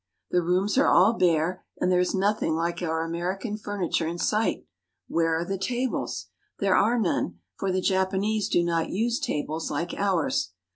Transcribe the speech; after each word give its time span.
The 0.31 0.41
rooms 0.41 0.79
are 0.79 0.87
all 0.87 1.13
bare 1.13 1.63
and 1.79 1.91
there 1.91 1.99
is 1.99 2.15
nothing 2.15 2.55
like 2.55 2.81
our 2.81 3.05
American 3.05 3.55
furniture 3.55 4.07
in 4.07 4.17
sight. 4.17 4.65
Where 5.07 5.35
are 5.37 5.45
the 5.45 5.59
tables? 5.59 6.29
There 6.57 6.75
are 6.75 6.97
none, 6.99 7.37
for 7.59 7.71
the 7.71 7.81
Japanese 7.81 8.49
do 8.49 8.63
not 8.63 8.89
use 8.89 9.19
tables 9.19 9.69
like 9.69 9.93
ours. 9.93 10.53